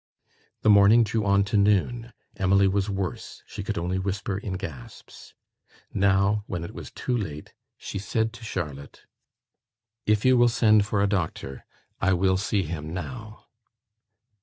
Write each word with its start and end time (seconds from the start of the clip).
The 0.63 0.69
morning 0.71 1.03
drew 1.03 1.23
on 1.25 1.43
to 1.43 1.57
noon. 1.57 2.11
Emily 2.35 2.67
was 2.67 2.89
worse: 2.89 3.43
she 3.45 3.61
could 3.61 3.77
only 3.77 3.99
whisper 3.99 4.35
in 4.39 4.53
gasps. 4.53 5.35
Now, 5.93 6.43
when 6.47 6.63
it 6.63 6.73
was 6.73 6.89
too 6.89 7.15
late, 7.15 7.53
she 7.77 7.99
said 7.99 8.33
to 8.33 8.43
Charlotte, 8.43 9.03
"If 10.07 10.25
you 10.25 10.37
will 10.39 10.49
send 10.49 10.87
for 10.87 11.03
a 11.03 11.07
doctor, 11.07 11.65
I 11.99 12.13
will 12.13 12.37
see 12.37 12.63
him 12.63 12.91
now." 12.95 13.45